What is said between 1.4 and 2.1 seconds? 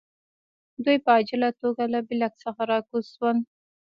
توګه له